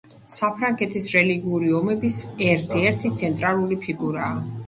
[0.35, 2.17] საფრანგეთის რელიგიური ომების
[2.53, 4.35] ერთ-ერთი ცენტრალური ფიგურა.